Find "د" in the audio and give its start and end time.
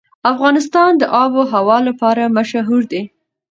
0.97-1.03